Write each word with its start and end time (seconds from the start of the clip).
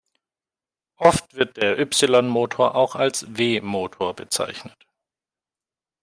Oft 0.97 1.35
wird 1.35 1.57
der 1.57 1.77
Y-Motor 1.77 2.73
auch 2.73 2.95
als 2.95 3.37
W-Motor 3.37 4.15
bezeichnet. 4.15 4.87